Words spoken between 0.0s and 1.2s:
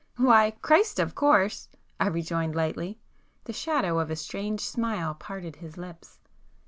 "Why, Christ of